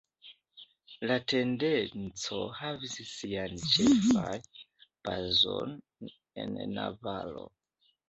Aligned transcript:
La 1.11 1.17
tendenco 1.33 2.39
havis 2.61 2.97
sian 3.11 3.61
ĉefan 3.75 4.43
bazon 5.13 5.81
en 6.47 6.61
Navaro. 6.81 7.51